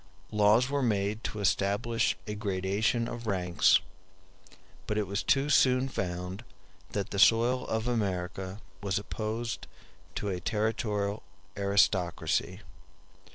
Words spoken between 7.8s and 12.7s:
America was opposed to a territorial aristocracy.